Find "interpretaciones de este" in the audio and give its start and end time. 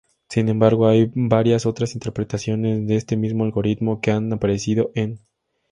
1.93-3.17